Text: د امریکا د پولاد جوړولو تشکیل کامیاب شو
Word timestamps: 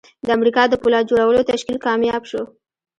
د 0.25 0.27
امریکا 0.37 0.63
د 0.69 0.73
پولاد 0.81 1.09
جوړولو 1.11 1.47
تشکیل 1.51 1.77
کامیاب 1.85 2.21
شو 2.29 2.41